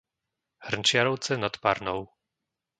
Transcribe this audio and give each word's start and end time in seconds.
Hrnčiarovce 0.67 1.37
nad 1.37 1.55
Parnou 1.63 2.01